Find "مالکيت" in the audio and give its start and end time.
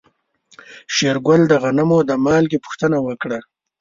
2.25-2.61